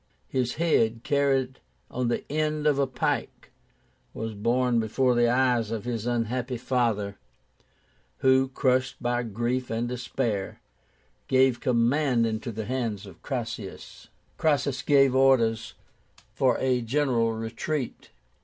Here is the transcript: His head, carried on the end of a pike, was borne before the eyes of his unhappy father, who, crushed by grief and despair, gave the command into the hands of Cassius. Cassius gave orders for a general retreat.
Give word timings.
His 0.29 0.55
head, 0.55 1.03
carried 1.03 1.59
on 1.91 2.07
the 2.07 2.23
end 2.27 2.65
of 2.65 2.79
a 2.79 2.87
pike, 2.87 3.51
was 4.15 4.33
borne 4.33 4.79
before 4.79 5.13
the 5.13 5.29
eyes 5.29 5.69
of 5.69 5.85
his 5.85 6.07
unhappy 6.07 6.57
father, 6.57 7.19
who, 8.25 8.47
crushed 8.47 8.95
by 8.99 9.21
grief 9.21 9.69
and 9.69 9.87
despair, 9.87 10.59
gave 11.27 11.59
the 11.59 11.65
command 11.65 12.25
into 12.25 12.51
the 12.51 12.65
hands 12.65 13.05
of 13.05 13.21
Cassius. 13.21 14.07
Cassius 14.39 14.81
gave 14.81 15.13
orders 15.13 15.75
for 16.33 16.57
a 16.57 16.81
general 16.81 17.33
retreat. 17.33 18.09